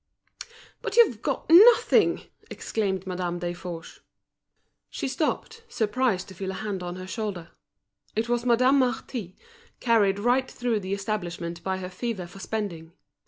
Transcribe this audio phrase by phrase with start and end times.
[0.81, 3.99] "But you've got nothing!" exclaimed Madame Desforges.
[4.89, 7.49] She stopped, surprised to feel a hand laid on her shoulder.
[8.15, 9.35] It was Madame Marty,
[9.79, 12.93] carried right through the establishment by her fever for spending.